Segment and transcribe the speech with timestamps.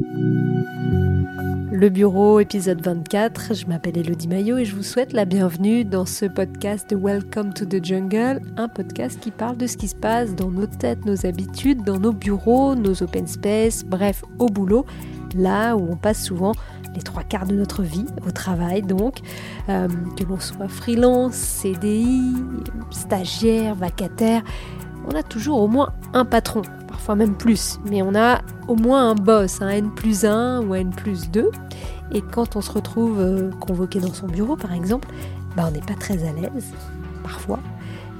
[0.00, 3.54] Le bureau, épisode 24.
[3.54, 7.54] Je m'appelle Elodie Maillot et je vous souhaite la bienvenue dans ce podcast de Welcome
[7.54, 11.06] to the Jungle, un podcast qui parle de ce qui se passe dans nos têtes,
[11.06, 14.84] nos habitudes, dans nos bureaux, nos open space, bref, au boulot,
[15.36, 16.54] là où on passe souvent
[16.96, 19.18] les trois quarts de notre vie, au travail donc,
[19.68, 19.86] euh,
[20.16, 22.34] que l'on soit freelance, CDI,
[22.90, 24.42] stagiaire, vacataire,
[25.06, 26.62] on a toujours au moins un patron,
[26.94, 30.74] parfois même plus, mais on a au moins un boss, un N plus 1 ou
[30.74, 31.50] un N plus 2.
[32.12, 35.08] Et quand on se retrouve euh, convoqué dans son bureau, par exemple,
[35.56, 36.72] bah, on n'est pas très à l'aise,
[37.24, 37.58] parfois.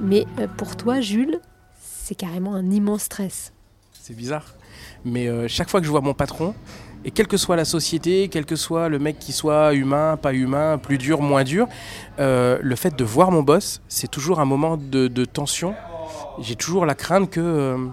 [0.01, 1.39] Mais euh, pour toi, Jules,
[1.79, 3.53] c'est carrément un immense stress.
[3.93, 4.43] C'est bizarre.
[5.05, 6.53] Mais euh, chaque fois que je vois mon patron,
[7.05, 10.33] et quelle que soit la société, quel que soit le mec qui soit humain, pas
[10.33, 11.69] humain, plus dur, moins dur,
[12.17, 15.75] le fait de voir mon boss, c'est toujours un moment de, de tension.
[16.41, 17.89] J'ai toujours la crainte que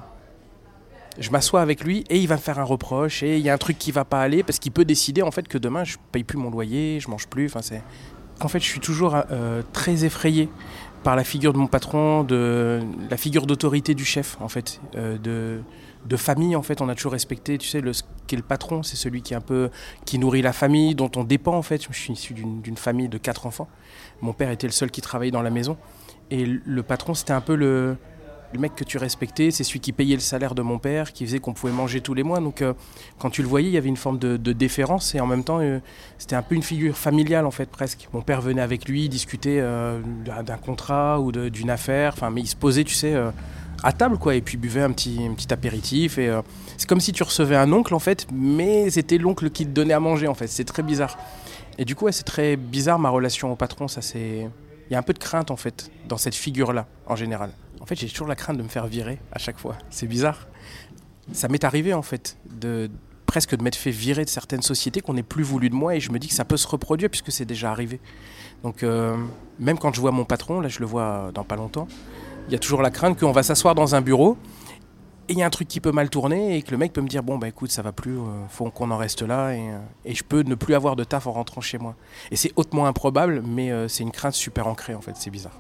[1.18, 3.54] je m'assois avec lui et il va me faire un reproche et il y a
[3.54, 5.96] un truc qui va pas aller parce qu'il peut décider en fait que demain je
[6.10, 7.46] paye plus mon loyer, je mange plus.
[7.46, 7.82] Enfin c'est
[8.40, 10.48] en fait je suis toujours euh, très effrayé
[11.02, 15.18] par la figure de mon patron, de la figure d'autorité du chef en fait, euh,
[15.18, 15.60] de,
[16.06, 16.80] de famille en fait.
[16.80, 17.92] On a toujours respecté, tu sais, le
[18.26, 19.70] qui est le patron, c'est celui qui est un peu
[20.04, 21.82] qui nourrit la famille, dont on dépend en fait.
[21.90, 23.68] Je suis issu d'une famille de quatre enfants.
[24.20, 25.76] Mon père était le seul qui travaillait dans la maison
[26.30, 27.96] et le patron c'était un peu le
[28.52, 31.24] le mec que tu respectais, c'est celui qui payait le salaire de mon père, qui
[31.24, 32.40] faisait qu'on pouvait manger tous les mois.
[32.40, 32.74] Donc euh,
[33.18, 35.60] quand tu le voyais, il y avait une forme de, déférence et en même temps,
[35.60, 35.78] euh,
[36.18, 38.08] c'était un peu une figure familiale en fait presque.
[38.12, 42.46] Mon père venait avec lui discuter euh, d'un contrat ou d'une affaire, enfin, mais il
[42.46, 43.14] se posait, tu sais,
[43.82, 46.18] à table quoi, et puis buvait un petit, un petit apéritif.
[46.18, 46.30] Et
[46.76, 49.94] c'est comme si tu recevais un oncle en fait, mais c'était l'oncle qui te donnait
[49.94, 50.46] à manger en fait.
[50.46, 51.16] C'est très bizarre.
[51.78, 53.88] Et du coup, c'est très bizarre ma relation au patron.
[53.88, 54.48] Ça, c'est
[54.90, 57.50] il y a un peu de crainte en fait dans cette figure-là en général.
[57.82, 59.76] En fait, j'ai toujours la crainte de me faire virer à chaque fois.
[59.90, 60.46] C'est bizarre.
[61.32, 62.88] Ça m'est arrivé en fait de
[63.26, 66.00] presque de m'être fait virer de certaines sociétés qu'on n'ait plus voulu de moi et
[66.00, 67.98] je me dis que ça peut se reproduire puisque c'est déjà arrivé.
[68.62, 69.16] Donc euh,
[69.58, 71.88] même quand je vois mon patron, là je le vois dans pas longtemps,
[72.48, 74.36] il y a toujours la crainte qu'on va s'asseoir dans un bureau
[75.28, 77.00] et il y a un truc qui peut mal tourner et que le mec peut
[77.00, 79.70] me dire bon bah écoute ça va plus, euh, faut qu'on en reste là et,
[79.70, 81.94] euh, je peux ne plus avoir de taf en rentrant chez moi.
[82.30, 85.58] Et c'est hautement improbable mais euh, c'est une crainte super ancrée en fait, c'est bizarre.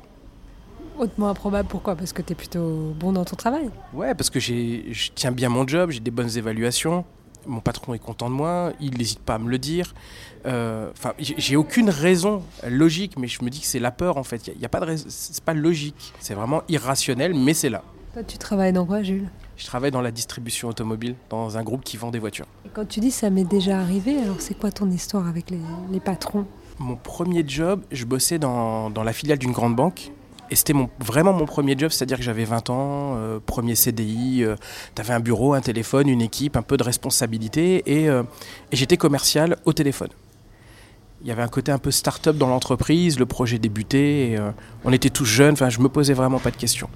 [1.02, 1.96] Hautement improbable pourquoi?
[1.96, 5.48] Parce que tu es plutôt bon dans ton travail Ouais parce que je tiens bien
[5.48, 7.04] mon job, j'ai des bonnes évaluations,
[7.46, 9.94] mon patron est content de moi, il n'hésite pas à me le dire.
[10.44, 14.46] Enfin, j'ai aucune raison logique, mais je me dis que c'est la peur en fait.
[14.46, 17.82] Il y a, pas de c'est pas logique, c'est vraiment irrationnel, mais c'est là.
[18.12, 19.28] Toi, tu travailles dans quoi, Jules?
[19.56, 22.46] Je travaille dans la distribution automobile, dans un groupe qui vend des voitures.
[22.66, 26.00] Et quand tu dis ça m'est déjà arrivé, alors c'est quoi ton histoire avec les,
[26.00, 26.46] patrons?
[26.78, 30.10] Mon premier job, je bossais dans, la filiale d'une grande banque.
[30.52, 34.54] Et c'était vraiment mon premier job, c'est-à-dire que j'avais 20 ans, euh, premier CDI, euh,
[34.94, 38.22] tu avais un bureau, un téléphone, une équipe, un peu de responsabilité, et, euh,
[38.70, 40.10] et j'étais commercial au téléphone
[41.22, 44.38] il y avait un côté un peu start-up dans l'entreprise, le projet débutait, et,
[44.84, 46.88] on était tous jeunes, enfin je me posais vraiment pas de questions.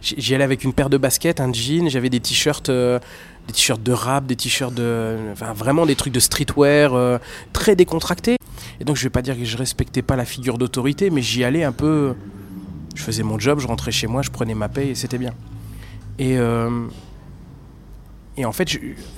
[0.00, 3.00] J'y allais avec une paire de baskets, un jean, j'avais des t-shirts, euh,
[3.48, 7.18] des t-shirts de rap, des t-shirts de, enfin vraiment des trucs de streetwear euh,
[7.52, 8.36] très décontractés.
[8.78, 11.42] Et donc je vais pas dire que je respectais pas la figure d'autorité, mais j'y
[11.42, 12.14] allais un peu.
[12.94, 15.32] Je faisais mon job, je rentrais chez moi, je prenais ma paye et c'était bien.
[16.18, 16.86] Et euh,
[18.44, 18.68] en fait,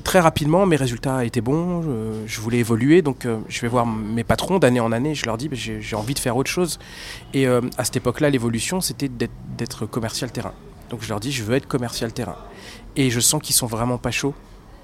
[0.04, 1.82] très rapidement, mes résultats étaient bons,
[2.26, 5.48] je, voulais évoluer, donc je vais voir mes patrons d'année en année, je leur dis,
[5.48, 6.78] bah, j'ai envie de faire autre chose.
[7.32, 10.52] Et à cette époque-là, l'évolution, c'était d'être commercial terrain.
[10.90, 12.36] Donc je leur dis, je veux être commercial terrain.
[12.96, 14.34] Et je sens qu'ils sont vraiment pas chauds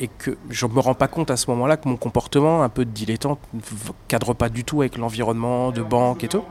[0.01, 2.85] et que je me rends pas compte à ce moment-là que mon comportement un peu
[2.85, 3.61] de dilettante ne
[4.09, 6.43] cadre pas du tout avec l'environnement de banque et tout.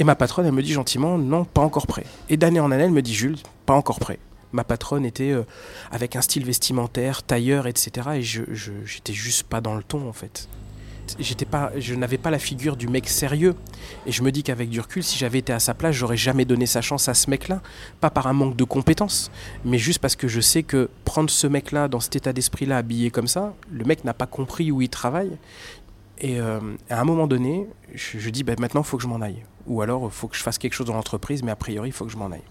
[0.00, 2.04] Et ma patronne, elle me dit gentiment, non, pas encore prêt.
[2.28, 4.18] Et d'année en année, elle me dit, Jules, pas encore prêt.
[4.52, 5.44] Ma patronne était euh,
[5.92, 8.08] avec un style vestimentaire, tailleur, etc.
[8.16, 8.42] Et je,
[8.84, 10.48] j'étais juste pas dans le ton, en fait
[11.50, 13.54] pas, je n'avais pas la figure du mec sérieux.
[14.06, 16.44] Et je me dis qu'avec du recul, si j'avais été à sa place, j'aurais jamais
[16.44, 17.60] donné sa chance à ce mec-là.
[18.00, 19.30] Pas par un manque de compétences,
[19.64, 23.10] mais juste parce que je sais que prendre ce mec-là dans cet état d'esprit-là, habillé
[23.10, 25.36] comme ça, le mec n'a pas compris où il travaille.
[26.18, 26.60] Et euh,
[26.90, 29.42] à un moment donné, je, dis bah, maintenant, il faut que je m'en aille.
[29.70, 31.92] Ou alors, il faut que je fasse quelque chose dans l'entreprise, mais a priori, il
[31.92, 32.42] faut que je m'en aille.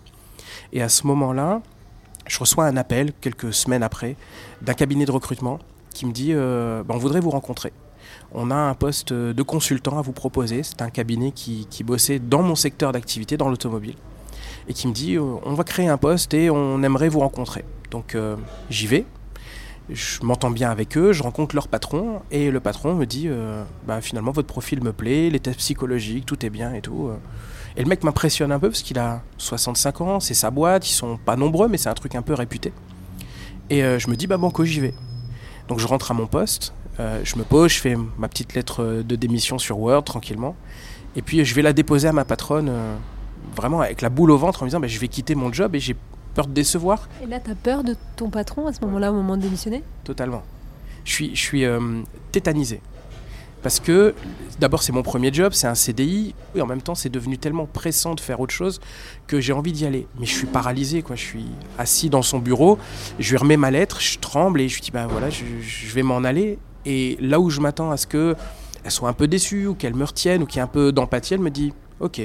[0.73, 1.61] Et à ce moment-là,
[2.25, 4.15] je reçois un appel, quelques semaines après,
[4.61, 5.59] d'un cabinet de recrutement
[5.93, 7.73] qui me dit euh, bah, on voudrait vous rencontrer
[8.31, 10.63] on a un poste de consultant à vous proposer.
[10.63, 13.95] C'est un cabinet qui, bossait dans mon secteur d'activité, dans l'automobile,
[14.67, 17.65] et qui me dit euh, on va créer un poste et on aimerait vous rencontrer.
[17.91, 18.35] Donc euh,
[18.69, 19.05] j'y vais,
[19.91, 23.63] je m'entends bien avec eux, je rencontre leur patron, et le patron me dit euh,
[23.87, 27.09] bah, finalement votre profil me plaît, les tests psychologiques, tout est bien et tout.
[27.77, 30.93] Et le mec m'impressionne un peu parce qu'il a 65 ans, c'est sa boîte, ils
[30.93, 32.73] sont pas nombreux, mais c'est un truc un peu réputé.
[33.69, 34.93] Et je me dis bah banco j'y vais.
[35.69, 39.03] Donc je rentre à mon poste, euh, je me pose, je fais ma petite lettre
[39.05, 40.55] de démission sur Word tranquillement.
[41.15, 42.95] Et puis je vais la déposer à ma patronne, euh,
[43.55, 45.75] vraiment avec la boule au ventre en me disant bah, je vais quitter mon job
[45.75, 45.95] et j'ai
[46.33, 47.09] peur de décevoir.
[47.23, 49.83] Et là, tu as peur de ton patron à ce moment-là, au moment de démissionner?
[50.03, 50.43] Totalement.
[51.05, 52.81] Je suis, je suis euh, tétanisé.
[53.61, 54.15] Parce que
[54.59, 57.65] d'abord c'est mon premier job, c'est un CDI, et en même temps c'est devenu tellement
[57.65, 58.79] pressant de faire autre chose
[59.27, 60.07] que j'ai envie d'y aller.
[60.17, 61.17] Mais je suis paralysé, quoi.
[61.17, 61.45] Je suis
[61.77, 62.79] assis dans son bureau,
[63.19, 65.93] je lui remets ma lettre, je tremble et je lui dis bah voilà, je, je
[65.93, 66.57] vais m'en aller.
[66.85, 68.35] Et là où je m'attends à ce que
[68.85, 70.93] elle soit un peu déçue ou qu'elle me retienne ou qu'il y ait un peu
[70.93, 72.21] d'empathie, elle me dit ok,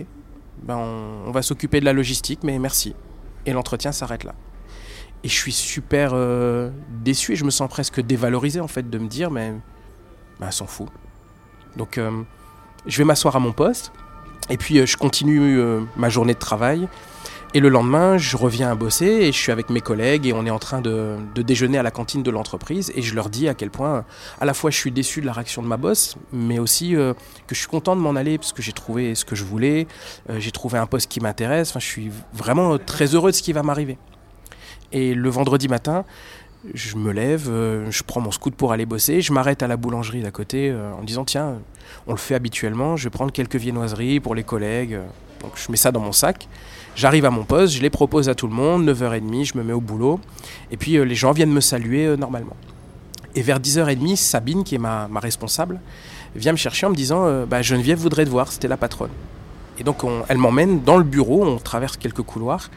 [0.62, 2.94] ben on, on va s'occuper de la logistique, mais merci.
[3.46, 4.34] Et l'entretien s'arrête là.
[5.22, 6.70] Et je suis super euh,
[7.02, 9.54] déçu et je me sens presque dévalorisé en fait de me dire mais
[10.40, 10.88] elle s'en fout.
[11.76, 12.22] Donc euh,
[12.86, 13.90] je vais m'asseoir à mon poste
[14.50, 15.58] et puis euh, je continue
[15.96, 16.88] ma journée de travail.
[17.56, 20.44] Et le lendemain, je reviens à bosser et je suis avec mes collègues et on
[20.44, 23.54] est en train de, déjeuner à la cantine de l'entreprise et je leur dis à
[23.54, 24.04] quel point
[24.40, 27.14] à la fois je suis déçu de la réaction de ma boss, mais aussi euh,
[27.46, 29.86] que je suis content de m'en aller parce que j'ai trouvé ce que je voulais,
[30.30, 33.42] euh, j'ai trouvé un poste qui m'intéresse, enfin, je suis vraiment très heureux de ce
[33.42, 33.98] qui va m'arriver.
[34.90, 36.04] Et le vendredi matin,
[36.72, 39.76] je me lève, euh, je prends mon scoot pour aller bosser, je m'arrête à la
[39.76, 41.58] boulangerie d'à côté euh, en disant tiens,
[42.06, 44.98] on le fait habituellement, je vais prendre quelques viennoiseries pour les collègues.
[45.40, 46.48] Donc je mets ça dans mon sac.
[46.96, 49.72] J'arrive à mon poste, je les propose à tout le monde, 9h30, je me mets
[49.72, 50.20] au boulot.
[50.70, 52.56] Et puis euh, les gens viennent me saluer euh, normalement.
[53.34, 55.80] Et vers 10h30, Sabine, qui est ma, ma responsable,
[56.36, 59.10] vient me chercher en me disant euh, bah, Geneviève voudrait te voir, c'était la patronne.
[59.78, 62.70] Et donc on- elle m'emmène dans le bureau, on traverse quelques couloirs,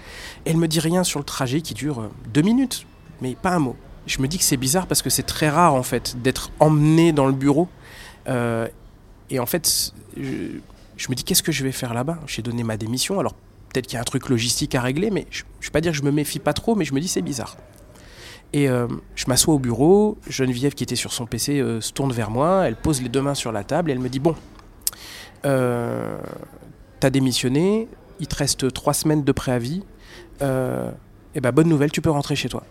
[0.45, 2.87] et elle me dit rien sur le trajet qui dure deux minutes,
[3.21, 3.75] mais pas un mot.
[4.07, 7.11] Je me dis que c'est bizarre parce que c'est très rare en fait d'être emmené
[7.11, 7.67] dans le bureau.
[9.29, 10.23] Et en fait, je,
[10.95, 12.17] je me dis qu'est-ce que je vais faire là-bas?
[12.25, 13.33] J'ai donné ma démission, alors
[13.69, 15.91] peut-être qu'il y a un truc logistique à régler, mais je ne vais pas dire
[15.91, 17.57] que je me méfie pas trop, mais je me dis c'est bizarre.
[18.53, 22.13] Et euh, je m'assois au bureau, Geneviève qui était sur son PC euh, se tourne
[22.13, 24.35] vers moi, elle pose les deux mains sur la table et elle me dit bon,
[25.45, 26.17] euh,
[26.99, 27.87] t'as démissionné,
[28.19, 29.83] il te reste trois semaines de préavis,
[30.41, 30.91] euh,
[31.35, 32.63] et ben bonne nouvelle, tu peux rentrer chez toi.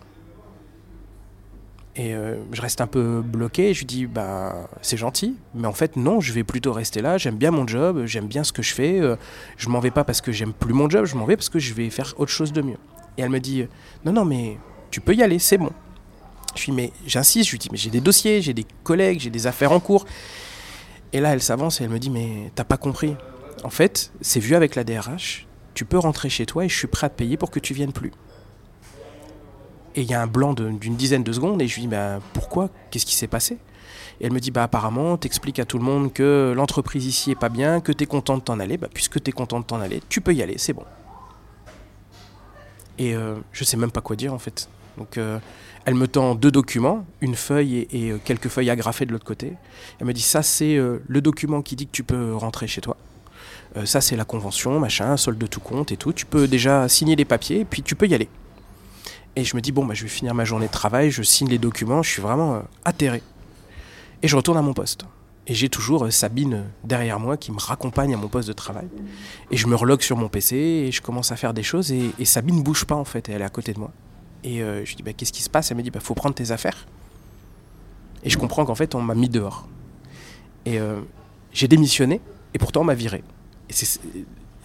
[1.97, 5.73] Et euh, je reste un peu bloqué, je lui dis bah c'est gentil, mais en
[5.73, 8.61] fait non, je vais plutôt rester là, j'aime bien mon job, j'aime bien ce que
[8.61, 9.15] je fais, euh,
[9.57, 11.57] je m'en vais pas parce que j'aime plus mon job, je m'en vais parce que
[11.57, 12.77] je vais faire autre chose de mieux.
[13.17, 13.65] Et elle me dit
[14.05, 14.59] non non mais
[14.91, 15.71] tu peux y aller, c'est bon.
[16.55, 19.19] Je lui dis mais j'insiste, je lui dis mais j'ai des dossiers, j'ai des collègues,
[19.19, 20.05] j'ai des affaires en cours.
[21.13, 23.15] Et là elle s'avance et elle me dit mais t'as pas compris.
[23.63, 26.87] En fait, c'est vu avec la DRH, tu peux rentrer chez toi et je suis
[26.87, 28.11] prêt à te payer pour que tu viennes plus.
[29.97, 32.19] Et il y a un blanc d'une dizaine de secondes et je lui dis bah,
[32.33, 32.69] pourquoi?
[32.91, 33.57] Qu'est-ce qui s'est passé?
[34.21, 37.35] Et elle me dit bah apparemment t'expliques à tout le monde que l'entreprise ici est
[37.35, 40.01] pas bien, que t'es content de t'en aller, bah, puisque t'es content de t'en aller,
[40.07, 40.83] tu peux y aller, c'est bon.
[42.99, 44.69] Et euh, je sais même pas quoi dire en fait.
[44.97, 45.39] Donc euh,
[45.85, 49.53] elle me tend deux documents, une feuille et, euh, quelques feuilles agrafées de l'autre côté.
[49.99, 52.81] Elle me dit ça c'est euh, le document qui dit que tu peux rentrer chez
[52.81, 52.97] toi.
[53.85, 56.11] Ça c'est la convention, machin, solde de tout compte et tout.
[56.11, 58.29] Tu peux déjà signer les papiers puis tu peux y aller.
[59.37, 61.47] Et je me dis bon bah je vais finir ma journée de travail, je signe
[61.47, 63.21] les documents, je suis vraiment euh, atterré.
[64.23, 65.05] Et je retourne à mon poste.
[65.45, 68.53] Et j'ai toujours euh, Sabine euh, derrière moi qui me raccompagne à mon poste de
[68.53, 68.87] travail.
[69.51, 72.25] Et je me relogue sur mon PC et je commence à faire des choses et,
[72.25, 73.91] Sabine bouge pas en fait, elle est à côté de moi.
[74.43, 75.69] Et euh, je dis bah, qu'est-ce qui se passe?
[75.69, 76.87] Elle me dit bah faut prendre tes affaires.
[78.23, 79.67] Et je comprends qu'en fait on m'a mis dehors.
[80.65, 80.79] Et
[81.53, 82.19] j'ai démissionné
[82.55, 83.23] et pourtant on m'a viré.
[83.69, 84.01] Et c'est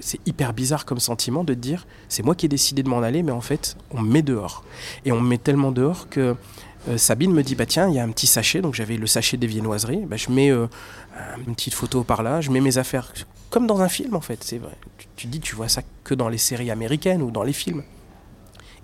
[0.02, 3.02] c'est hyper bizarre comme sentiment de te dire c'est moi qui ai décidé de m'en
[3.02, 4.64] aller mais en fait on me met dehors.
[5.04, 6.34] Et on me met tellement dehors que
[6.88, 8.60] euh, Sabine me dit bah tiens il y a un petit sachet.
[8.60, 10.04] Donc j'avais le sachet des viennoiseries.
[10.04, 10.66] Bah, je mets euh,
[11.46, 12.40] une petite photo par là.
[12.40, 13.12] Je mets mes affaires.
[13.50, 14.42] Comme dans un film en fait.
[14.42, 14.76] C'est vrai.
[15.16, 17.82] Tu, dis tu vois ça que dans les séries américaines ou dans les films.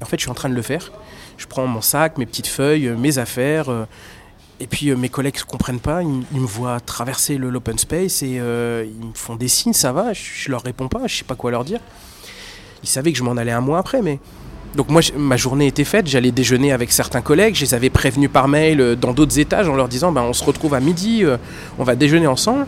[0.01, 0.93] Et en fait je suis en train de le faire.
[1.37, 3.87] Je prends mon sac mes petites feuilles euh, mes affaires euh,
[4.61, 8.39] et puis euh, mes collègues ne comprennent pas, ils, me voient traverser l'open space et
[8.39, 11.25] euh, ils me font des signes, ça va, je, je leur réponds pas, je sais
[11.25, 11.81] pas quoi leur dire.
[12.83, 14.19] Ils savaient que je m'en allais un mois après, mais
[14.75, 18.31] donc moi, ma journée était faite, j'allais déjeuner avec certains collègues, je les avais prévenus
[18.31, 21.25] par mail euh, dans d'autres étages en leur disant ben, on se retrouve à midi,
[21.79, 22.67] on va déjeuner ensemble.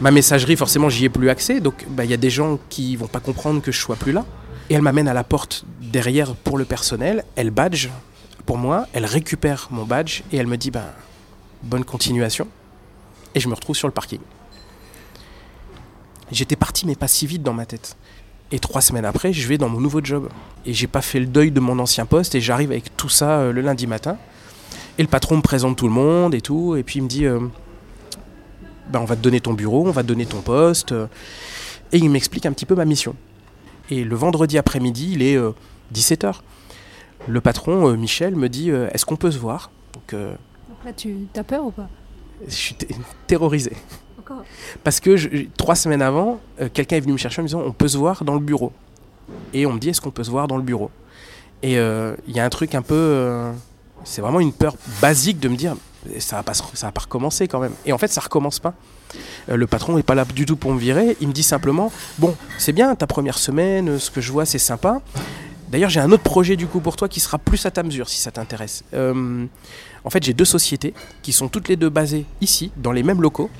[0.00, 2.96] Ma messagerie, forcément, j'y ai plus accès, donc ben, il y a des gens qui
[2.96, 4.24] vont pas comprendre que je sois plus là.
[4.68, 7.88] Et elle m'amène à la porte derrière pour le personnel, elle badge
[8.46, 10.86] pour moi, elle récupère mon badge et elle me dit ben,
[11.62, 12.48] bonne continuation.
[13.34, 14.20] Et je me retrouve sur le parking.
[16.30, 17.96] J'étais parti, mais pas si vite dans ma tête.
[18.50, 20.28] Et trois semaines après, je vais dans mon nouveau job.
[20.66, 23.40] Et j'ai pas fait le deuil de mon ancien poste et j'arrive avec tout ça
[23.40, 24.16] euh, le lundi matin.
[24.98, 26.76] Et le patron me présente tout le monde et tout.
[26.76, 27.40] Et puis il me dit euh,
[28.90, 30.92] ben, on va te donner ton bureau, on va te donner ton poste.
[30.92, 31.06] euh,
[31.92, 33.14] Et il m'explique un petit peu ma mission.
[33.90, 35.38] Et le vendredi après-midi, il est
[35.92, 36.36] 17h.
[37.26, 39.70] Le patron, Michel, me dit est-ce qu'on peut se voir
[40.84, 41.88] Là, tu as peur ou pas
[42.46, 42.76] Je suis
[43.26, 43.72] terrorisé.
[44.82, 47.72] Parce que trois semaines avant, euh, quelqu'un est venu me chercher en me disant on
[47.72, 48.72] peut se voir dans le bureau.
[49.52, 50.90] Et on me dit est-ce qu'on peut se voir dans le bureau?
[51.62, 52.94] Et euh, il y a un truc un peu.
[52.94, 53.52] Euh,
[54.04, 55.76] c'est vraiment une peur basique de me dire
[56.18, 57.72] ça va pas, ça va pas recommencer quand même.
[57.86, 58.74] Et en fait, ça recommence pas.
[59.46, 61.16] le patron n'est pas là du tout pour me virer.
[61.20, 64.58] Il me dit simplement bon, c'est bien ta première semaine, ce que je vois, c'est
[64.58, 65.00] sympa.
[65.72, 68.08] D'ailleurs, j'ai un autre projet du coup pour toi qui sera plus à ta mesure
[68.08, 68.84] si ça t'intéresse.
[68.94, 73.22] en fait, j'ai deux sociétés qui sont toutes les deux basées ici, dans les mêmes
[73.22, 73.50] locaux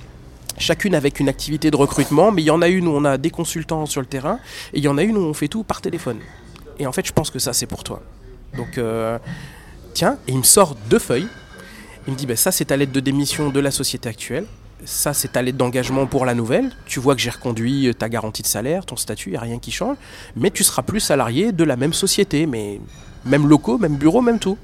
[0.58, 3.18] chacune avec une activité de recrutement, mais il y en a une où on a
[3.18, 4.38] des consultants sur le terrain,
[4.72, 6.18] et il y en a une où on fait tout par téléphone.
[6.78, 8.02] Et en fait, je pense que ça, c'est pour toi.
[8.56, 9.18] Donc, euh,
[9.94, 11.28] tiens, et il me sort deux feuilles.
[12.06, 14.46] Il me dit, bah, ça, c'est ta lettre de démission de la société actuelle.
[14.84, 16.72] Ça, c'est ta lettre d'engagement pour la nouvelle.
[16.86, 19.58] Tu vois que j'ai reconduit ta garantie de salaire, ton statut, il n'y a rien
[19.58, 19.96] qui change.
[20.34, 22.80] Mais tu seras plus salarié de la même société, mais
[23.24, 24.58] même locaux, même bureau, même tout.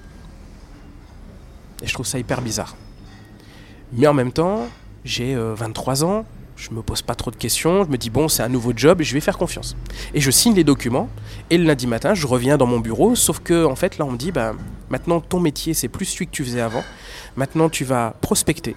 [1.82, 2.76] Et je trouve ça hyper bizarre.
[3.92, 4.66] Mais en même temps,
[5.04, 8.28] j'ai 23 euh, ans, je me pose pas trop de questions, je me dis bon
[8.28, 9.76] c'est un nouveau job, je vais faire confiance.
[10.12, 11.08] Et je signe les documents
[11.50, 14.10] et le lundi matin je reviens dans mon bureau, sauf que en fait là on
[14.10, 14.54] me dit bah,
[14.90, 16.82] maintenant ton métier c'est plus celui que tu faisais avant,
[17.37, 18.75] maintenant tu vas prospecter.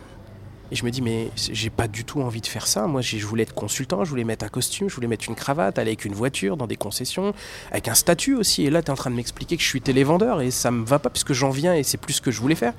[0.72, 3.25] Et je me dis mais j'ai pas du tout envie de faire ça, moi je
[3.25, 6.06] voulais être consultant, je voulais mettre un costume, je voulais mettre une cravate, aller avec
[6.06, 7.34] une voiture dans des concessions,
[7.72, 10.42] avec un statut aussi, et là tu en train de m'expliquer que je suis télévendeur
[10.42, 12.56] et ça me va pas puisque j'en viens et c'est plus ce que je voulais
[12.56, 12.74] faire.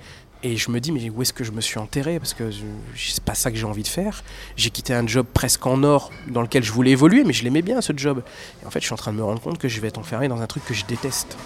[0.45, 2.19] Et je me dis, mais où est-ce que je me suis enterré?
[2.19, 2.51] Parce que
[2.97, 4.25] c'est pas ça que j'ai envie de faire.
[4.57, 7.63] J'ai quitté un job presque en or dans lequel je voulais évoluer, mais je l'aimais
[7.63, 8.25] bien ce job.
[8.61, 9.99] Et en fait, je suis en train de me rendre compte que je vais être
[9.99, 11.37] enfermé dans un truc que je déteste.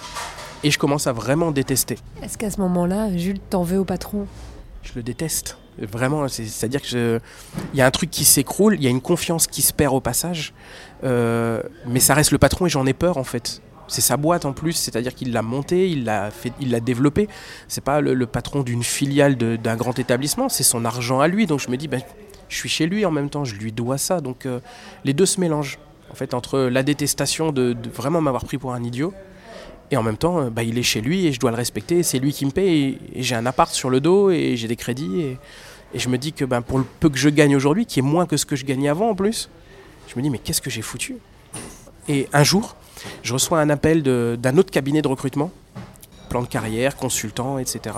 [0.64, 1.98] Et je commence à vraiment détester.
[2.22, 4.26] Est-ce qu'à ce, moment-là, Jules t'en veut au patron?
[4.86, 5.58] Je le déteste.
[5.78, 7.20] Vraiment, c'est-à-dire que
[7.74, 9.94] il y a un truc qui s'écroule, il y a une confiance qui se perd
[9.94, 10.54] au passage,
[11.04, 13.60] euh, mais ça reste le patron et j'en ai peur en fait.
[13.88, 17.28] C'est sa boîte en plus, c'est-à-dire qu'il l'a montée, il l'a fait, il l'a développée.
[17.68, 21.46] C'est pas le, patron d'une filiale d'un grand établissement, c'est son argent à lui.
[21.46, 22.00] Donc je me dis, ben,
[22.48, 24.20] je suis chez lui en même temps, je lui dois ça.
[24.20, 24.60] Donc euh,
[25.04, 25.78] les deux se mélangent.
[26.10, 29.12] En fait, entre la détestation de, vraiment m'avoir pris pour un idiot,
[29.90, 32.02] et en même temps, euh, bah, il est chez lui et je dois le respecter.
[32.02, 34.76] C'est lui qui me paye et, j'ai un appart sur le dos et j'ai des
[34.76, 35.20] crédits.
[35.20, 35.38] Et,
[35.94, 38.26] je me dis que ben, pour le peu que je gagne aujourd'hui, qui est moins
[38.26, 39.48] que ce que je gagnais avant en plus,
[40.08, 41.16] je me dis mais qu'est-ce que j'ai foutu?
[42.08, 42.76] Et un jour,
[43.22, 45.50] je reçois un appel d'un autre cabinet de recrutement,
[46.28, 47.96] plan de carrière, consultant, etc.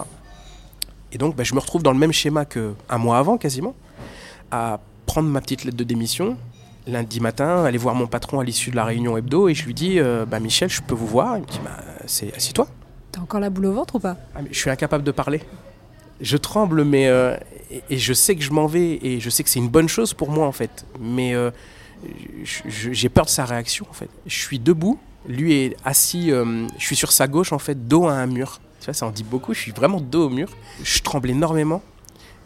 [1.13, 3.75] Et donc, bah, je me retrouve dans le même schéma qu'un mois avant, quasiment,
[4.51, 6.37] à prendre ma petite lettre de démission,
[6.89, 9.75] lundi matin, aller voir mon patron à l'issue de la réunion hebdo, et je lui
[9.75, 12.67] dis euh, bah, Michel, je peux vous voir Il me dit bah, Assieds-toi.
[13.13, 14.17] T'as encore la boule au ventre ou pas?
[14.35, 15.43] Ah, Je suis incapable de parler.
[16.21, 17.07] Je tremble, mais.
[17.09, 17.37] Euh,
[17.91, 20.15] et, je sais que je m'en vais, et je sais que c'est une bonne chose
[20.15, 20.85] pour moi, en fait.
[20.99, 21.35] Mais.
[21.35, 21.51] Euh,
[22.65, 24.09] j'ai peur de sa réaction en fait.
[24.25, 28.13] Je suis debout, lui est assis, je suis sur sa gauche en fait, dos à
[28.13, 28.61] un mur.
[28.79, 30.49] Tu vois, ça en dit beaucoup, je suis vraiment dos au mur.
[30.85, 31.83] Je tremble énormément.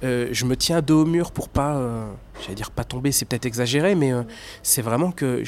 [0.04, 2.04] Euh, je me tiens dos au mur pour pas, euh,
[2.40, 4.12] j'allais dire pas tomber, c'est peut-être exagéré, mais
[4.62, 5.42] c'est vraiment que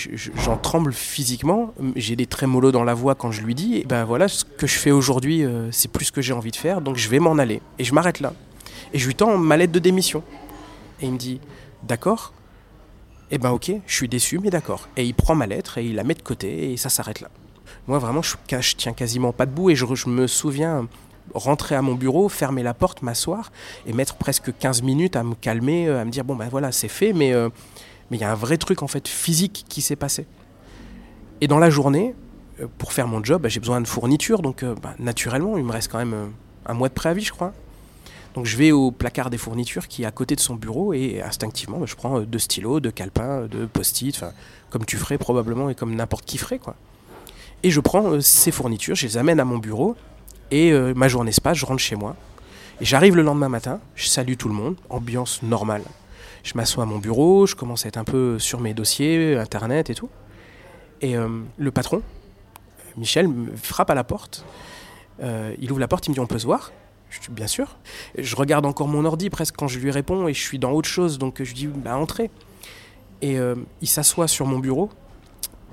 [0.44, 1.74] j'en tremble physiquement.
[1.96, 4.66] J'ai des trémolos dans la voix quand je lui dis, et ben voilà, ce que
[4.66, 7.38] je fais aujourd'hui, c'est plus ce que j'ai envie de faire, donc je vais m'en
[7.38, 7.60] aller.
[7.78, 8.32] Et je m'arrête là.
[8.92, 10.22] Et je lui tends ma lettre de démission.
[11.00, 11.40] Et il me dit,
[11.82, 12.32] d'accord,
[13.30, 14.88] eh ben ok, je suis déçu, mais d'accord.
[14.96, 17.28] Et il prend ma lettre et il la met de côté et ça s'arrête là.
[17.86, 20.86] Moi vraiment, je, je tiens quasiment pas debout et je, me souviens
[21.32, 23.50] rentrer à mon bureau, fermer la porte, m'asseoir
[23.86, 26.72] et mettre presque 15 minutes à me calmer, euh, à me dire bon ben voilà,
[26.72, 27.48] c'est fait, mais euh,
[28.10, 30.26] mais il y a un vrai truc en fait physique qui s'est passé.
[31.40, 32.14] Et dans la journée,
[32.60, 35.72] euh, pour faire mon job, bah, j'ai besoin de fournitures, donc bah, naturellement, il me
[35.72, 36.32] reste quand même
[36.66, 37.52] un mois de préavis, je crois.
[38.34, 41.22] Donc je vais au placard des fournitures qui est à côté de son bureau et
[41.22, 44.24] instinctivement bah, je prends deux stylos, deux calepins, deux post-it,
[44.70, 46.74] comme tu ferais probablement et comme n'importe qui ferait quoi.
[47.62, 49.96] Et je prends ces fournitures, je les amène à mon bureau
[50.50, 52.16] et euh, ma journée se passe, je rentre chez moi.
[52.80, 55.82] Et j'arrive le lendemain matin, je salue tout le monde, ambiance normale.
[56.42, 59.90] Je m'assois à mon bureau, je commence à être un peu sur mes dossiers, internet
[59.90, 60.10] et tout.
[61.00, 61.14] Et
[61.56, 62.02] le patron,
[62.96, 64.44] Michel, frappe à la porte.
[65.22, 66.72] il ouvre la porte, il me dit on peut se voir?
[67.30, 67.76] Bien sûr.
[68.18, 70.88] Je regarde encore mon ordi presque quand je lui réponds et je suis dans autre
[70.88, 72.30] chose, donc je dis bah entrez.
[73.22, 74.90] Et euh, il s'assoit sur mon bureau,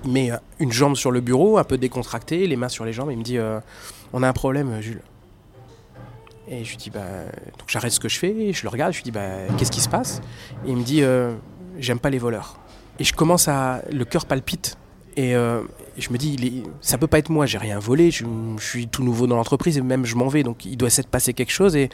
[0.06, 3.18] met une jambe sur le bureau, un peu décontracté, les mains sur les jambes, il
[3.18, 3.60] me dit euh,
[4.14, 5.02] on a un problème, Jules.
[6.48, 7.02] Et je lui dis bah
[7.68, 9.90] j'arrête ce que je fais, je le regarde, je lui dis bah qu'est-ce qui se
[9.90, 10.22] passe?
[10.66, 11.34] Et il me dit euh,
[11.78, 12.58] j'aime pas les voleurs.
[13.00, 14.78] Et je commence à le cœur palpite
[15.18, 15.62] et, euh,
[15.98, 18.26] je me dis, il ça peut pas être moi, j'ai rien volé, je,
[18.60, 21.34] suis tout nouveau dans l'entreprise et même je m'en vais, donc il doit s'être passé
[21.34, 21.76] quelque chose.
[21.76, 21.90] Et,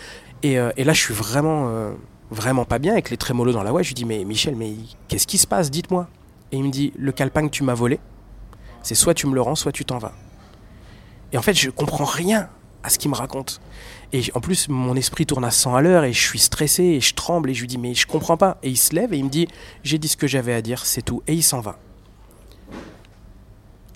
[0.46, 1.92] euh, là, je suis vraiment, euh,
[2.30, 3.82] vraiment pas bien avec les trémolos dans la voix.
[3.82, 4.74] Je lui dis, mais Michel, mais
[5.08, 5.72] qu'est-ce qui se passe?
[5.72, 6.08] Dites-moi.
[6.52, 8.00] Et il me dit, le calepin que tu m'as volé,
[8.84, 10.14] c'est soit tu me le rends, soit tu t'en vas.
[11.34, 12.50] Et en fait, je comprends rien
[12.84, 13.60] à ce qu'il me raconte.
[14.14, 17.02] Et en plus, mon esprit tourne à 100 à l'heure et je suis stressé et
[17.02, 18.58] je tremble et je lui dis mais je comprends pas.
[18.64, 19.48] Et il se lève et il me dit
[19.84, 21.22] j'ai dit ce que j'avais à dire, c'est tout.
[21.28, 21.80] Et il s'en va.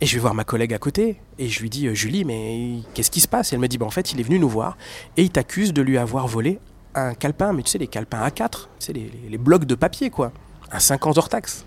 [0.01, 2.79] Et je vais voir ma collègue à côté et je lui dis euh, Julie mais
[2.93, 3.53] qu'est-ce qui se passe?
[3.53, 4.75] Et elle me dit bah, en fait il est venu nous voir
[5.15, 6.59] et il t'accuse de lui avoir volé
[6.93, 10.09] un calepin, mais tu sais les calepins A4, tu sais les, les blocs de papier
[10.09, 10.33] quoi,
[10.71, 11.65] un 5 ans hors taxe.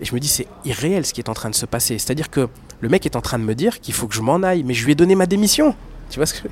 [0.00, 1.98] Et je me dis, c'est irréel ce qui est en train de se passer.
[1.98, 2.48] C'est-à-dire que
[2.80, 4.74] le mec est en train de me dire qu'il faut que je m'en aille, mais
[4.74, 5.74] je lui ai donné ma démission.
[6.10, 6.48] Tu vois ce que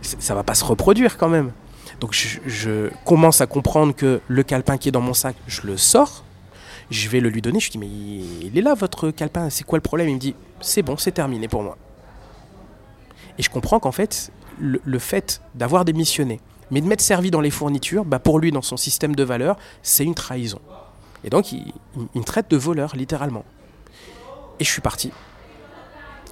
[0.00, 1.52] Ça va pas se reproduire quand même.
[2.00, 5.76] Donc je, commence à comprendre que le calepin qui est dans mon sac, je le
[5.76, 6.24] sors.
[6.90, 7.60] Je vais le lui donner.
[7.60, 10.08] Je lui dis, mais il est là votre calepin, c'est quoi le problème?
[10.08, 11.76] Il me dit, c'est bon, c'est terminé pour moi.
[13.38, 17.50] Et je comprends qu'en fait, le, fait d'avoir démissionné, mais de m'être servi dans les
[17.50, 20.60] fournitures, bah pour lui, dans son système de valeurs, c'est une trahison.
[21.24, 21.72] Et donc, il,
[22.14, 23.44] me traite de voleur, littéralement.
[24.60, 25.10] Et je suis parti.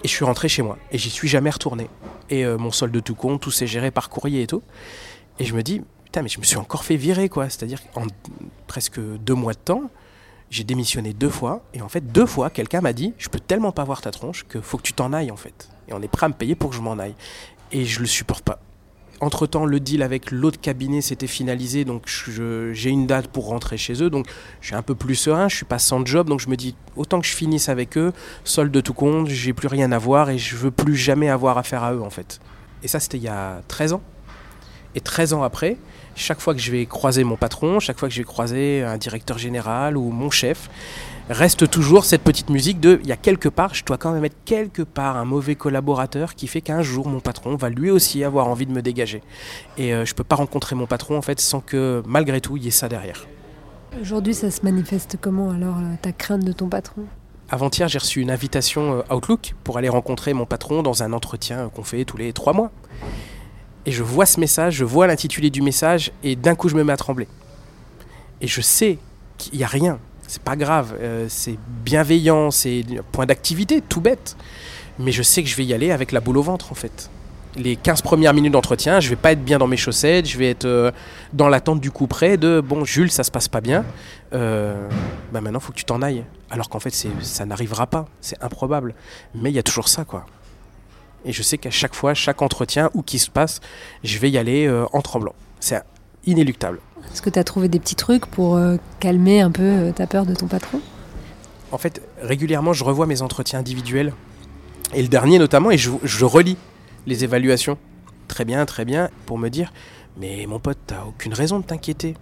[0.04, 0.78] Et je suis rentré chez moi.
[0.90, 1.88] Et j'y suis jamais retourné.
[2.30, 4.62] Et euh, mon solde de tout compte, tout s'est géré par courrier et tout.
[5.38, 7.48] Et je me dis, putain, mais je me suis encore fait virer, quoi.
[7.48, 8.06] C'est-à-dire qu'en
[8.66, 9.90] presque deux mois de temps,
[10.50, 11.62] j'ai démissionné deux fois.
[11.72, 14.44] Et en fait, deux fois, quelqu'un m'a dit, je peux tellement pas voir ta tronche
[14.46, 15.70] que faut que tu t'en ailles, en fait.
[15.88, 17.14] Et on est prêt à me payer pour que je m'en aille.
[17.70, 18.60] Et je le supporte pas.
[19.22, 22.08] Entre-temps, le deal avec l'autre cabinet s'était finalisé, donc
[22.72, 24.26] j'ai une date pour rentrer chez eux, donc
[24.60, 26.74] je suis un peu plus serein, je suis pas sans job, donc je me dis,
[26.96, 28.12] autant que je finisse avec eux,
[28.42, 31.56] solde de tout compte, j'ai plus rien à voir et je veux plus jamais avoir
[31.56, 32.40] affaire à eux en fait.
[32.82, 34.02] Et ça, c'était il y a 13 ans.
[34.96, 35.76] Et 13 ans après,
[36.16, 38.98] chaque fois que je vais croiser mon patron, chaque fois que je vais croiser un
[38.98, 40.68] directeur général ou mon chef,
[41.32, 44.24] reste toujours cette petite musique de il y a quelque part, je dois quand même
[44.24, 48.24] être quelque part un mauvais collaborateur qui fait qu'un jour mon patron va lui aussi
[48.24, 49.22] avoir envie de me dégager.
[49.78, 52.56] Et euh, je ne peux pas rencontrer mon patron en fait sans que malgré tout
[52.56, 53.26] il y ait ça derrière.
[54.00, 57.04] Aujourd'hui, ça se manifeste comment alors euh, ta crainte de ton patron?
[57.50, 61.68] Avant-hier, j'ai reçu une invitation euh, Outlook pour aller rencontrer mon patron dans un entretien
[61.68, 62.70] qu'on fait tous les trois mois.
[63.84, 66.84] Et je vois ce message, je vois l'intitulé du message, et d'un coup je me
[66.84, 67.28] mets à trembler.
[68.40, 68.98] Et je sais
[69.36, 74.36] qu'il n'y a rien, c'est pas grave, euh, c'est bienveillant, c'est point d'activité, tout bête.
[74.98, 77.10] Mais je sais que je vais y aller avec la boule au ventre en fait.
[77.56, 80.48] Les 15 premières minutes d'entretien, je vais pas être bien dans mes chaussettes, je vais
[80.48, 80.90] être euh,
[81.34, 83.84] dans l'attente du coup près de bon Jules, ça se passe pas bien.
[84.32, 84.88] Euh,
[85.32, 86.24] bah maintenant faut que tu t'en ailles.
[86.50, 88.94] Alors qu'en fait ça n'arrivera pas, c'est improbable.
[89.34, 90.24] Mais il y a toujours ça quoi.
[91.24, 93.60] Et je sais qu'à chaque fois, chaque entretien où qui se passe,
[94.02, 95.34] je vais y aller en tremblant.
[95.60, 95.80] C'est
[96.26, 96.80] inéluctable.
[97.12, 100.06] Est-ce que tu as trouvé des petits trucs pour euh, calmer un peu euh, ta
[100.06, 100.80] peur de ton patron?
[101.70, 104.12] En fait, régulièrement, je revois mes entretiens individuels.
[104.94, 106.56] Et le dernier notamment, et je, relis
[107.06, 107.78] les évaluations.
[108.28, 109.72] Très bien, très bien, pour me dire,
[110.18, 112.14] mais mon pote, t'as aucune raison de t'inquiéter.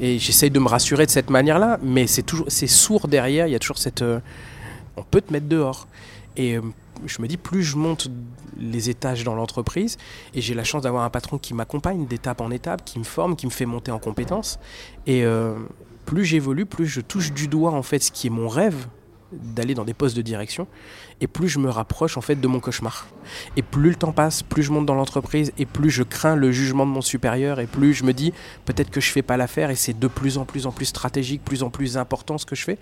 [0.00, 3.46] Et j'essaye de me rassurer de cette manière-là, mais c'est toujours, c'est sourd derrière.
[3.46, 4.18] Il y a toujours cette, euh,
[4.96, 5.86] on peut te mettre dehors.
[6.36, 6.58] Et
[7.06, 8.10] je me dis, plus je monte
[8.58, 9.96] les étages dans l'entreprise,
[10.34, 13.36] et j'ai la chance d'avoir un patron qui m'accompagne d'étape en étape, qui me forme,
[13.36, 14.58] qui me fait monter en compétences,
[15.06, 15.54] et euh,
[16.04, 18.86] plus j'évolue, plus je touche du doigt en fait ce qui est mon rêve
[19.32, 20.66] d'aller dans des postes de direction
[21.20, 23.08] et plus je me rapproche en fait de mon cauchemar.
[23.56, 26.52] Et plus le temps passe plus je monte dans l'entreprise et plus je crains le
[26.52, 28.32] jugement de mon supérieur et plus je me dis
[28.64, 31.42] peut-être que je fais pas l'affaire et c'est de plus en plus en plus stratégique
[31.44, 32.78] plus en plus important ce que je fais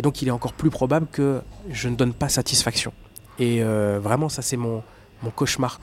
[0.00, 2.90] et donc il est encore plus probable que je ne donne pas satisfaction
[3.40, 4.82] et euh, vraiment, ça, c'est mon,
[5.34, 5.80] cauchemar.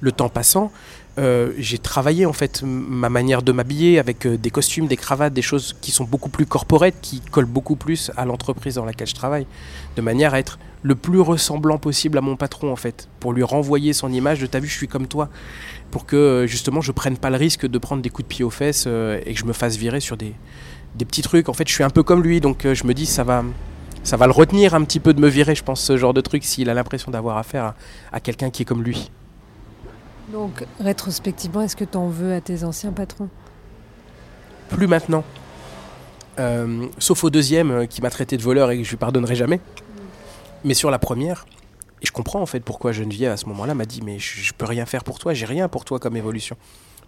[0.00, 0.72] Le temps passant,
[1.18, 5.32] euh, j'ai travaillé en fait ma manière de m'habiller avec euh, des costumes, des cravates,
[5.32, 9.06] des choses qui sont beaucoup plus corporate, qui collent beaucoup plus à l'entreprise dans laquelle
[9.06, 9.46] je travaille,
[9.94, 13.42] de manière à être le plus ressemblant possible à mon patron en fait, pour lui
[13.42, 15.28] renvoyer son image de t'as vu je suis comme toi,
[15.90, 18.50] pour que justement je prenne pas le risque de prendre des coups de pied aux
[18.50, 20.34] fesses et que je me fasse virer sur des,
[20.96, 21.48] des petits trucs.
[21.48, 23.44] En fait je suis un peu comme lui, donc je me dis ça va,
[24.04, 26.20] ça va le retenir un petit peu de me virer, je pense, ce genre de
[26.20, 27.74] truc, s'il a l'impression d'avoir affaire
[28.12, 29.10] à, quelqu'un qui est comme lui.
[30.32, 33.28] Donc, rétrospectivement, est-ce que tu en veux à tes anciens patrons?
[34.68, 35.24] Plus maintenant.
[36.38, 39.34] Euh, sauf au deuxième euh, qui m'a traité de voleur et que je lui pardonnerai
[39.34, 39.60] jamais.
[40.64, 41.46] Mais sur la première,
[42.02, 44.64] je comprends en fait pourquoi Geneviève à ce moment-là m'a dit Mais je, je, peux
[44.64, 46.56] rien faire pour toi, j'ai rien pour toi comme évolution.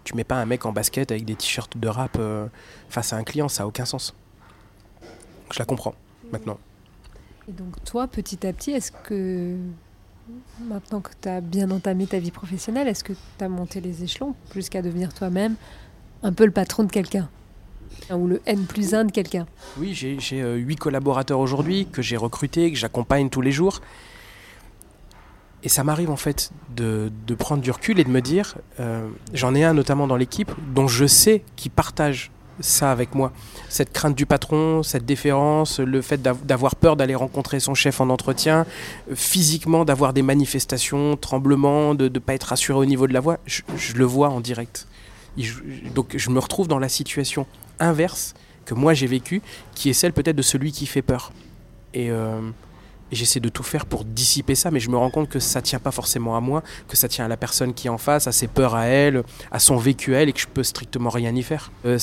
[0.03, 2.47] Tu mets pas un mec en basket avec des t-shirts de rap euh,
[2.89, 4.13] face à un client, ça a aucun sens.
[5.51, 5.95] Je la comprends
[6.31, 6.59] maintenant.
[7.47, 9.57] Et donc toi, petit à petit, est-ce que
[10.59, 14.03] maintenant que tu as bien entamé ta vie professionnelle, est-ce que tu as monté les
[14.03, 15.55] échelons jusqu'à devenir toi-même
[16.23, 17.29] un peu le patron de quelqu'un?
[18.13, 19.45] Ou le N plus 1 de quelqu'un
[19.77, 23.81] Oui, j'ai euh, huit collaborateurs aujourd'hui que j'ai recrutés, que j'accompagne tous les jours.
[25.63, 29.55] Et ça m'arrive en fait de, prendre du recul et de me dire, euh, j'en
[29.55, 33.31] ai un notamment dans l'équipe dont je sais qu'il partage ça avec moi.
[33.67, 38.09] Cette crainte du patron, cette déférence, le fait d'avoir peur d'aller rencontrer son chef en
[38.09, 38.65] entretien,
[39.09, 43.19] euh, physiquement d'avoir des manifestations, tremblements, de ne pas être assuré au niveau de la
[43.19, 43.63] voix, je,
[43.95, 44.87] le vois en direct.
[45.93, 47.47] donc je me retrouve dans la situation
[47.79, 48.33] inverse
[48.65, 49.41] que moi j'ai vécue,
[49.75, 51.31] qui est celle peut-être de celui qui fait peur.
[51.93, 52.41] Et, euh,
[53.11, 55.61] et j'essaie de tout faire pour dissiper ça, mais je me rends compte que ça
[55.61, 58.25] tient pas forcément à moi, que ça tient à la personne qui est en face,
[58.27, 61.09] à ses peurs à elle, à son vécu à elle, et que je peux strictement
[61.09, 61.71] rien y faire.
[61.85, 61.99] Euh,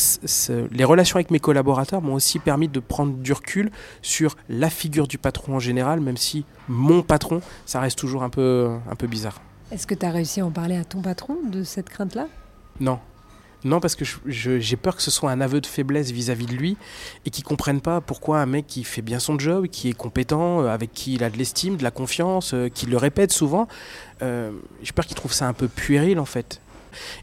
[0.71, 5.09] les relations avec mes collaborateurs m'ont aussi permis de prendre du recul sur la figure
[5.09, 9.09] du patron en général, même si mon patron, ça reste toujours un peu, un peu
[9.09, 9.41] bizarre.
[9.73, 12.29] Est-ce que tu as réussi à en parler à ton patron de cette crainte-là?
[12.79, 13.01] Non,
[13.65, 16.77] non, parce que j'ai peur que ce soit un aveu de faiblesse vis-à-vis de lui
[17.25, 20.63] et qu'il comprenne pas pourquoi un mec qui fait bien son job, qui est compétent,
[20.63, 23.69] euh, avec qui il a de l'estime, de la confiance, euh, qui le répète souvent,
[24.23, 24.51] euh,
[24.83, 26.61] j'ai peur qu'il trouve ça un peu puéril en fait.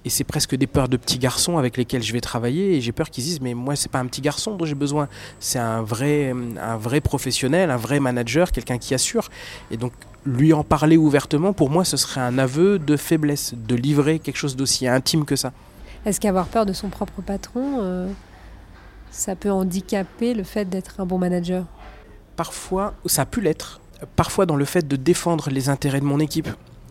[0.05, 2.93] Et c'est presque des peurs de petits garçons avec lesquels je vais travailler et j'ai
[2.93, 5.83] peur qu'ils disent mais moi c'est pas un petit garçon dont j'ai besoin, c'est un
[5.83, 9.29] vrai, un vrai professionnel, un vrai manager, quelqu'un qui assure.
[9.71, 9.91] Et donc
[10.25, 14.37] lui en parler ouvertement, pour moi ce serait un aveu de faiblesse, de livrer quelque
[14.37, 15.51] chose d'aussi intime que ça.
[16.05, 18.07] Est-ce qu'avoir peur de son propre patron, euh,
[19.11, 21.65] ça peut handicaper le fait d'être un bon manager?
[22.35, 23.81] Parfois, ça a pu l'être.
[24.15, 26.47] Parfois dans le fait de défendre les intérêts de mon équipe,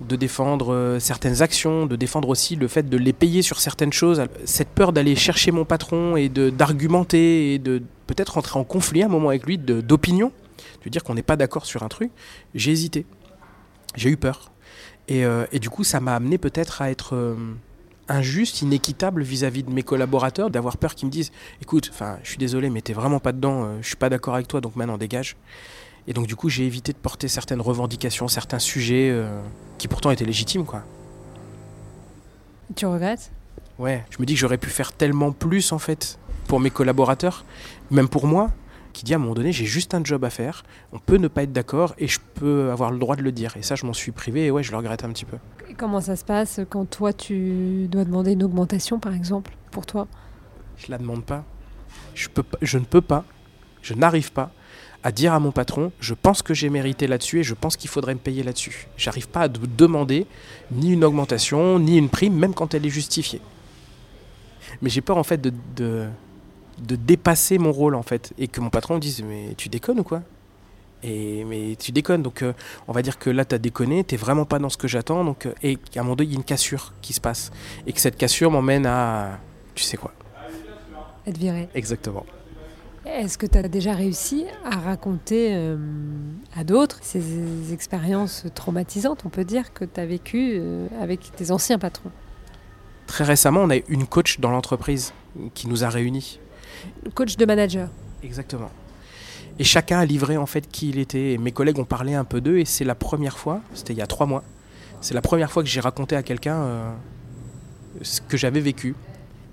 [0.07, 3.95] de défendre euh, certaines actions, de défendre aussi le fait de les payer sur certaines
[3.95, 4.23] choses.
[4.45, 9.09] Cette peur d'aller chercher mon patron et d'argumenter et de peut-être rentrer en conflit un
[9.09, 10.33] moment avec lui d'opinion,
[10.85, 12.11] de dire qu'on n'est pas d'accord sur un truc,
[12.55, 13.07] j'ai hésité.
[13.97, 14.53] J'ai eu peur.
[15.09, 17.17] Et, euh, et, du coup, ça m'a amené peut-être à être
[18.09, 22.39] injuste, inéquitable vis-à-vis de mes collaborateurs, d'avoir peur qu'ils me disent écoute, enfin, je suis
[22.39, 24.99] désolé, mais t'es vraiment pas dedans, euh, je suis pas d'accord avec toi, donc maintenant
[24.99, 25.37] dégage.
[26.07, 29.41] Et donc du coup, j'ai évité de porter certaines revendications, certains sujets euh,
[29.77, 30.83] qui pourtant étaient légitimes, quoi.
[32.75, 33.31] Tu regrettes?
[33.79, 37.45] Ouais, je me dis que j'aurais pu faire tellement plus en fait pour mes collaborateurs,
[37.91, 38.51] même pour moi,
[38.99, 41.29] qui dit à un moment donné, j'ai juste un job à faire, on peut ne
[41.29, 43.57] pas être d'accord et je peux avoir le droit de le dire.
[43.57, 45.37] Et ça, je m'en suis privé et ouais, je le regrette un petit peu.
[45.77, 50.09] comment ça se passe quand toi, tu dois demander une augmentation, par exemple, pour toi?
[50.79, 51.45] Je la demande pas.
[52.17, 53.25] Je, peux pas, je ne peux pas,
[53.83, 54.51] je n'arrive pas
[55.05, 57.89] à dire à mon patron, je pense que j'ai mérité là-dessus et je pense qu'il
[57.89, 58.89] faudrait me payer là-dessus.
[58.97, 60.27] J'arrive pas à demander
[60.73, 63.41] ni une augmentation, ni une prime, même quand elle est justifiée.
[64.83, 66.09] Mais j'ai peur en fait de, de
[66.81, 70.23] dépasser mon rôle en fait et que mon patron dise mais tu déconnes ou quoi?
[71.03, 72.53] Et mais tu déconnes donc euh,
[72.89, 75.25] on va dire que là tu as déconné t'es vraiment pas dans ce que j'attends
[75.25, 77.51] donc euh, et qu'à un moment donné il y a une cassure qui se passe.
[77.87, 79.39] Et que cette cassure m'emmène à
[79.75, 80.13] tu sais quoi?
[81.27, 82.27] Être viré exactement.
[83.07, 85.77] Est-ce que tu as déjà réussi à raconter euh,
[86.55, 90.61] à d'autres ces expériences traumatisantes on peut dire que tu as vécues
[91.01, 92.11] avec tes anciens patrons?
[93.07, 95.15] Très récemment, on a une coach dans l'entreprise
[95.55, 96.39] qui nous a réunis
[97.15, 97.89] coach de manager.
[98.23, 98.71] Exactement.
[99.59, 101.33] Et chacun a livré en fait qui il était.
[101.33, 103.99] Et mes collègues ont parlé un peu d'eux et c'est la première fois, c'était il
[103.99, 104.45] y a trois mois,
[105.01, 106.93] c'est la première fois que j'ai raconté à quelqu'un euh,
[108.03, 108.95] ce que j'avais vécu.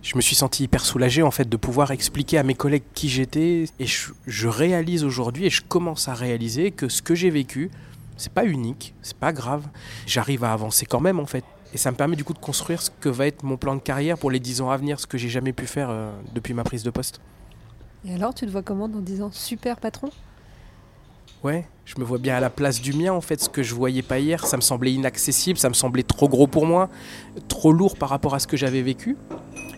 [0.02, 3.10] Je me suis senti hyper soulagé en fait de pouvoir expliquer à mes collègues qui
[3.10, 7.72] j'étais et je, réalise aujourd'hui et je commence à réaliser que ce que j'ai vécu,
[8.16, 9.66] c'est pas unique, c'est pas grave.
[10.06, 11.44] J'arrive à avancer quand même en fait.
[11.76, 13.82] Et ça me permet du coup de construire ce que va être mon plan de
[13.82, 16.54] carrière pour les 10 ans à venir, ce que j'ai jamais pu faire euh, depuis
[16.54, 17.20] ma prise de poste.
[18.06, 19.30] Et alors, tu te vois comment dans 10 ans?
[19.34, 20.10] Super patron?
[21.44, 23.76] Ouais, je me vois bien à la place du mien en fait, ce que je
[23.76, 26.90] voyais pas hier, ça me semblait inaccessible, ça me semblait trop gros pour moi,
[27.50, 29.18] trop lourd par rapport à ce que j'avais vécu.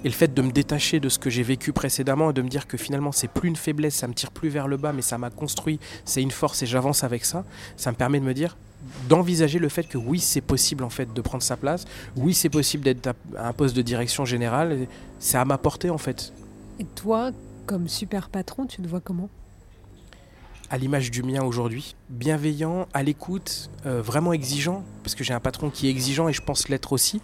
[0.03, 2.47] Et le fait de me détacher de ce que j'ai vécu précédemment et de me
[2.47, 5.01] dire que finalement c'est plus une faiblesse, ça me tire plus vers le bas, mais
[5.01, 7.43] ça m'a construit, c'est une force et j'avance avec ça,
[7.75, 8.55] ça me permet de me dire
[9.09, 11.85] d'envisager le fait que oui, c'est possible en fait de prendre sa place,
[12.15, 14.87] oui, c'est possible d'être à un poste de direction générale,
[15.19, 16.33] c'est à ma portée en fait.
[16.79, 17.31] Et toi,
[17.65, 19.29] comme super patron, tu te vois comment?
[20.69, 25.39] À l'image du mien aujourd'hui, bienveillant, à l'écoute, euh, vraiment exigeant, parce que j'ai un
[25.39, 27.21] patron qui est exigeant et je pense l'être aussi.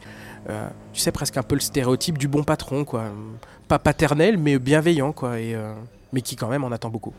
[0.49, 3.11] Euh, tu sais, presque un peu le stéréotype du bon patron, quoi.
[3.67, 5.73] Pas paternel, mais bienveillant, quoi, et, euh,
[6.13, 7.13] mais qui quand même en attend beaucoup.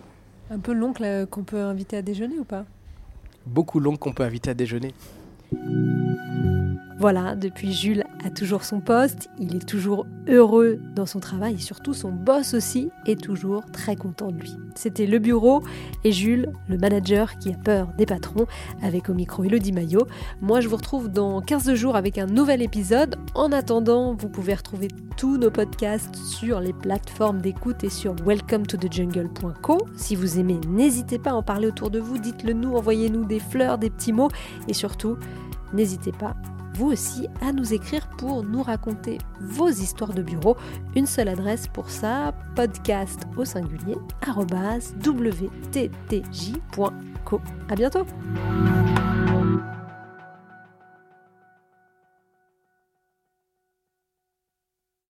[0.51, 2.65] Un peu l'oncle qu'on peut inviter à déjeuner ou pas?
[3.47, 4.93] Beaucoup longue qu'on peut inviter à déjeuner.
[7.05, 11.59] Voilà, depuis Jules a toujours son poste, il est toujours heureux dans son travail et
[11.59, 14.57] surtout son boss aussi est toujours très content de lui.
[14.75, 15.63] C'était le bureau
[16.05, 18.47] et Jules, le manager qui a peur des patrons,
[18.81, 20.07] avec au micro Elodie Maillot.
[20.41, 23.17] Moi je vous retrouve dans 15 jours avec un nouvel épisode.
[23.35, 24.89] En attendant, vous pouvez retrouver
[25.19, 29.79] tous nos podcasts sur les plateformes d'écoute et sur welcome to the jungle.co.
[29.97, 33.41] Si vous aimez, n'hésitez pas à en parler autour de vous, dites-le nous, envoyez-nous des
[33.41, 34.31] fleurs, des petits mots
[34.69, 35.19] et surtout,
[35.75, 36.35] n'hésitez pas
[36.75, 40.57] vous aussi à nous écrire pour nous raconter vos histoires de bureau.
[40.97, 45.31] Une seule adresse pour ça, podcast au singulier, wttj.co.
[47.69, 48.05] À bientôt!